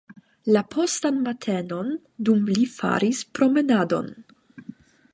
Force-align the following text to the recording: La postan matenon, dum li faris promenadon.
La 0.53 0.63
postan 0.75 1.19
matenon, 1.25 1.93
dum 2.31 2.43
li 2.57 2.67
faris 2.79 3.23
promenadon. 3.41 4.13